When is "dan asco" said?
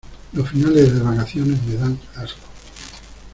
1.75-2.41